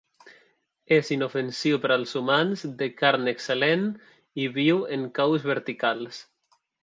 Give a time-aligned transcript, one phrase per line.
[0.95, 3.85] És inofensiu per als humans, de carn excel·lent,
[4.45, 6.23] i viu en caus verticals.